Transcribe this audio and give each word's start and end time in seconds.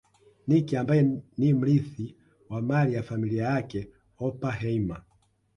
Nicky 0.47 0.77
ambaye 0.77 1.19
ni 1.37 1.53
mrithi 1.53 2.15
wa 2.49 2.61
mali 2.61 2.93
ya 2.93 3.03
familia 3.03 3.43
yake 3.43 3.79
ya 3.79 3.85
Oppenheimer 4.19 5.03